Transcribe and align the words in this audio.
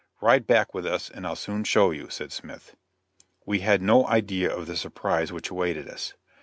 "Ride 0.19 0.47
back 0.47 0.73
with 0.73 0.87
us 0.87 1.11
and 1.11 1.27
I'll 1.27 1.35
soon 1.35 1.63
show 1.63 1.91
you," 1.91 2.09
said 2.09 2.31
Smith. 2.31 2.75
We 3.45 3.59
had 3.59 3.83
no 3.83 4.07
idea 4.07 4.51
of 4.51 4.65
the 4.65 4.75
surprise 4.75 5.31
which 5.31 5.51
awaited 5.51 5.87
us. 5.87 6.15